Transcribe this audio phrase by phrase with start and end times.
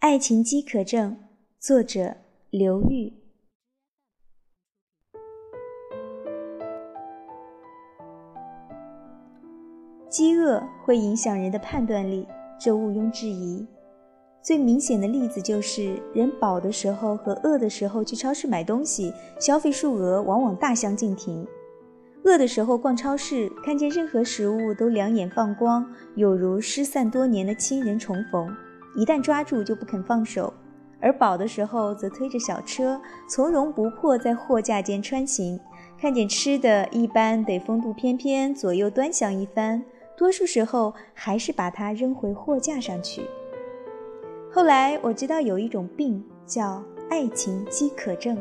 [0.00, 1.14] 爱情饥渴症，
[1.58, 2.16] 作者
[2.48, 3.12] 刘玉。
[10.08, 12.26] 饥饿会影响人的判断力，
[12.58, 13.66] 这毋庸置疑。
[14.42, 21.46] 最明显的例子就是，人饱的时候和饿的时候去超市买东西，消费数额往往大相径庭。
[22.24, 25.86] 饿的时候逛超市，看见任何食物都两眼放光，
[26.16, 28.50] 有如失散多年的亲人重逢。
[28.96, 30.52] 一旦抓住就不肯放手，
[31.00, 35.58] 而饱的时候则推着小车，从容不迫在货架间穿行。
[35.98, 39.82] 看见吃的，一般得风度翩翩，左右端详一番，
[40.16, 43.22] 多数时候还是把它扔回货架上去。
[44.50, 48.36] 后来我知道有一种病叫爱情饥渴症，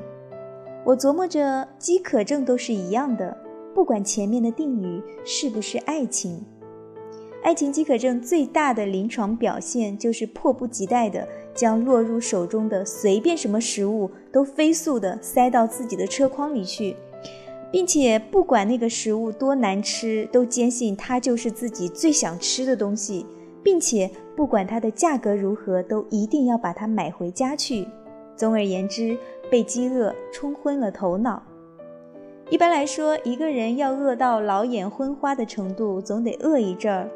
[0.85, 3.37] 我琢磨着饥渴症都是一样的，
[3.75, 6.43] 不管前面的定语是不是爱情。
[7.41, 16.95] 爱情饥渴症最大的临床表现就是迫不及待地将落入手中的随便什么食物都飞速地塞到自己的车筐里去，
[17.71, 23.25] 并且不管那个食物多难吃，都坚信它就是自己最想吃的东西，
[23.63, 27.87] 并且不管它的价格如何，都一定要把它买回家去。
[28.35, 29.17] 总而言之，
[29.49, 31.41] 被饥饿冲昏了头脑。
[32.49, 37.09] 一般来说，一个人要饿到老眼昏花的程度，总得饿一阵儿。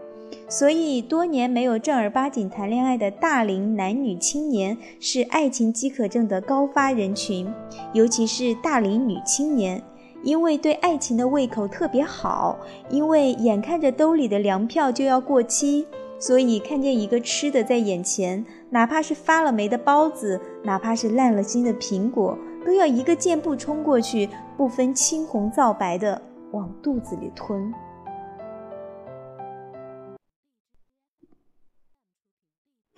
[0.49, 7.51] 所以，多年没有正儿八经谈恋爱的大龄男女青年是爱情饥渴症的高发人群，
[7.93, 9.81] 尤其是大龄女青年，
[10.23, 12.57] 因为对爱情的胃口特别好，
[12.89, 15.85] 因为眼看着兜里的粮票就要过期，
[16.19, 27.73] 所以看见一个吃的在眼前，哪怕是发了霉的包子，哪怕是烂了心的苹果，都要一个箭步冲过去，不分青红皂白的往肚子里吞。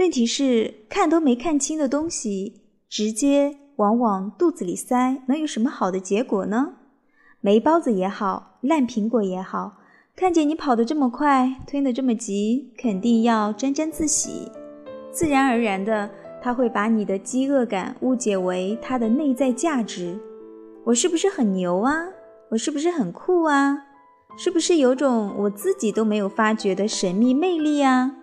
[0.05, 6.73] 问题是，看都没看清的东西，直接往往肚子里塞，能有什么好的结果呢？
[7.41, 9.79] 霉包子也好，烂苹果也好，
[10.15, 14.47] 看见你跑得这么快，吞得这么急，肯定要沾沾自喜。
[15.11, 16.07] 自然而然的，
[16.39, 20.15] 他会把你的饥饿感误解为他的内在价值。
[20.83, 22.05] 我是不是很牛啊？
[22.51, 23.75] 我是不是很酷啊？
[24.37, 28.15] 是不是有种我自己都没有发觉的神秘魅力啊？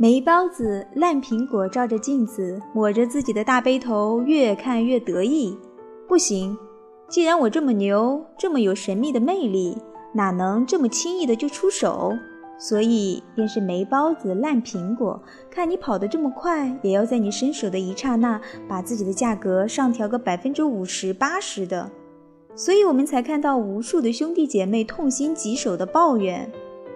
[0.00, 5.54] 霉包子、烂苹果照着镜子，抹着自己的大背头，越看越得意。
[6.08, 6.56] 不行，
[7.06, 9.76] 既然我这么牛，这么有神秘的魅力，
[10.14, 12.14] 哪能这么轻易的就出手？
[12.58, 21.90] 所以便是霉包子、烂苹果，看你跑得这么快，也要在你伸手的一刹那，把自己的价格上调个百分之五十、八十的。
[22.54, 26.50] 所以我们才看到无数的兄弟姐妹痛心疾首的抱怨：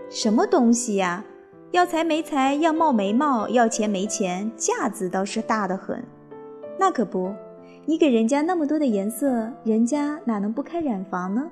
[0.09, 1.23] 什么东西呀？
[1.75, 6.05] 要财没财，要貌没貌，要钱没钱，架子倒是大得很。
[6.79, 7.35] 那可不，
[7.85, 11.51] 你给人家那么多的颜色，人家哪能不开染房呢？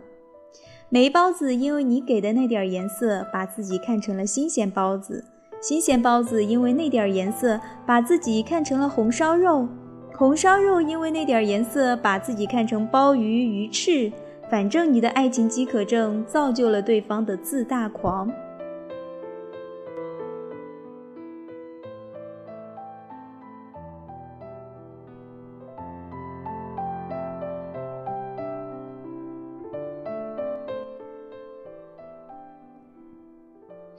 [0.90, 5.24] 霉包子因为你给的那点颜色，把自己看成了新鲜包子；
[5.60, 9.66] 新鲜包子因为那点颜色，把自己看成了红烧肉；
[10.14, 14.12] 红烧肉因为那点颜色，把自己看成鲍鱼、鱼翅。
[14.48, 18.30] 反正你的爱情饥渴症造就了对方的自大狂。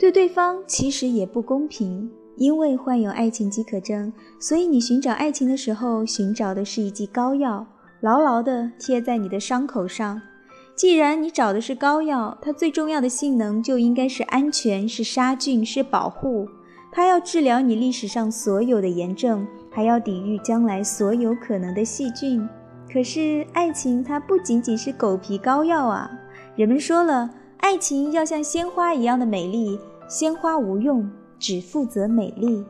[0.03, 7.66] 对对方其实也不公平，因为患有爱情饥渴症，所以你寻找爱情的时候，寻找的是一剂膏药，
[8.02, 10.22] 牢牢地贴在你的伤口上。
[10.75, 16.50] 既然你找的是膏药，它最重要的性能就应该是安全、是杀菌、是保护。
[16.91, 22.46] 它要治疗你历史上所有的炎症，还要抵御将来所有可能的细菌。
[22.91, 26.12] 可是爱情它不仅仅是狗皮膏药啊！
[26.58, 29.80] 人们说了，爱情要像鲜花一样的美丽。
[30.08, 31.09] 鲜花无用，
[31.40, 32.64] 只负责美丽。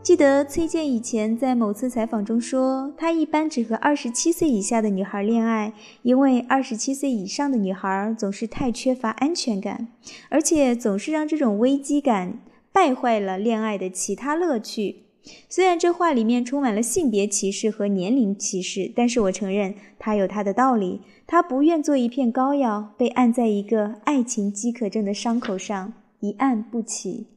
[0.00, 5.72] 记得崔健以前在某次采访中说，他一般只和二十七岁以下的女孩恋爱，
[6.02, 9.88] 因为二十七岁以上的女孩总是太缺乏安全感，
[10.30, 12.38] 而且总是让这种危机感
[12.72, 15.02] 败坏了恋爱的其他乐趣。
[15.50, 21.02] 虽然这话里面充满了性别歧视和年龄歧视，但是我承认他有他的道理。
[21.26, 25.92] 他不愿做一片膏药，被按在一个爱情饥渴症的伤口上。
[26.20, 27.28] 一案不起。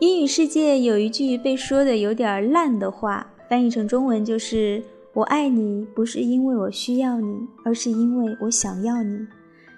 [0.00, 4.82] 英语世界有一句被说的有点烂的话，翻译成中文就是
[5.14, 9.24] “我爱你不是因为我需要你，而是因为我想要你”。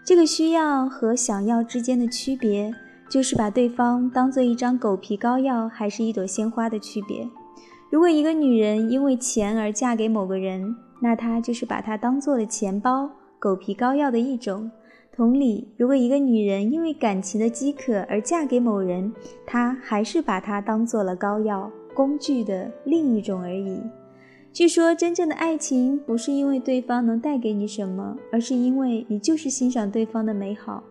[0.03, 2.75] 这个需要和想要之间的区别，
[3.15, 7.25] 就是把对方当做一张狗皮膏药还是一朵鲜花的区别。
[7.89, 13.09] 如果一个女人因为钱而嫁给某个人，那她就是把他当做了钱包、
[13.39, 14.69] 狗皮膏药的一种。
[15.15, 19.13] 同理，如果一个女人因为感情的饥渴而嫁给某人，
[19.47, 23.81] 她还是把他当做了膏药、工具的另一种而已。
[24.53, 30.83] 据说，真正的爱情不是因为对方能带给你什么，而是因为你就是欣赏对方的美好。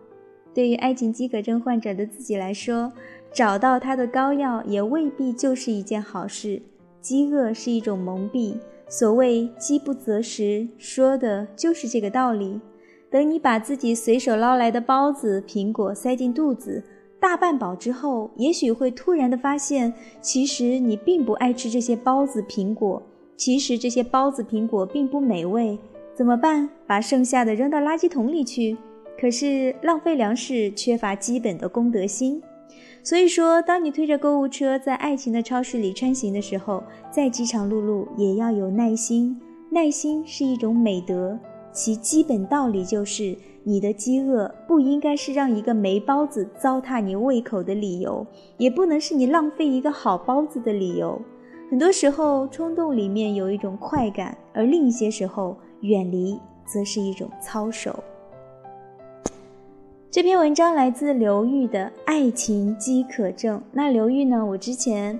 [0.54, 2.92] 对于爱情饥渴症患者的自己来说，
[3.32, 6.62] 找到他的膏药也未必就是一件好事。
[7.00, 8.56] 饥饿是一种蒙蔽，
[8.88, 12.60] 所谓“饥不择食”，说的就是这个道理。
[13.10, 16.82] 等你把自己随手捞来的包子、苹果塞进肚子，
[17.20, 23.02] 大半饱之后，也许会突然的发现，其实你并不爱吃这些包子、苹果，
[23.36, 25.78] 其实这些包子、苹果并不美味。
[26.14, 26.68] 怎么办？
[26.86, 28.76] 把剩下的扔到垃圾桶里去？
[29.18, 32.42] 可是浪费粮食，缺乏基本的公德心。
[33.02, 39.38] 所以说，当你推着购物车在爱情的超市里穿行的时候，再饥肠辘辘，也要有耐心。
[39.70, 41.38] 耐心是一种美德。
[41.70, 48.26] 其基本道理就是，你的饥饿不应该是让一个没包子糟蹋你胃口的理由，
[48.56, 51.20] 也不能是你浪费一个好包子的理由。
[51.68, 58.02] 很多时候，冲动里面有一种快感，而另一些时候，远离则是一种操守。
[60.14, 63.58] 这篇文章来自刘玉的《爱情饥渴症》。
[63.72, 64.46] 那刘玉呢？
[64.46, 65.18] 我之前。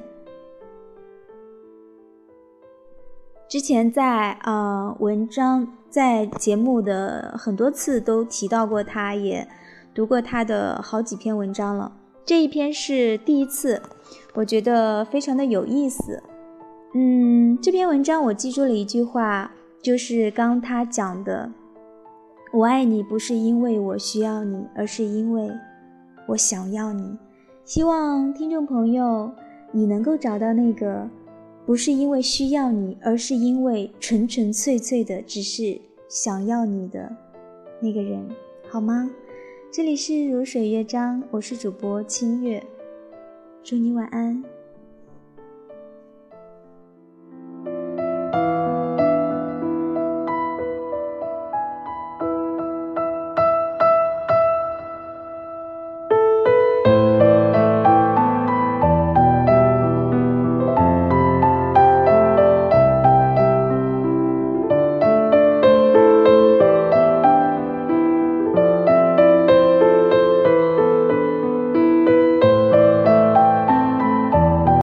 [3.48, 9.44] 之前在呃文章在节目的很多次都提到过他，也
[9.92, 11.90] 读过他的好几篇文章了。
[12.24, 13.82] 这一篇是第一次，
[14.34, 16.22] 我觉得非常的有意思。
[16.94, 19.50] 嗯，这篇文章我记住了一句话，
[19.82, 21.50] 就是刚他讲的
[22.54, 25.50] ：“我爱你不是因为我需要你，而是因为
[26.28, 27.18] 我想要你。”
[27.66, 29.32] 希望听众朋友
[29.72, 31.10] 你能够找到那个。
[31.66, 35.80] 不是因为需要你，而是因为纯纯粹粹的只是
[36.10, 37.10] 想要你的
[37.80, 38.22] 那个人，
[38.68, 39.10] 好吗？
[39.72, 42.62] 这里是如水乐章，我是主播清月，
[43.62, 44.44] 祝你晚安。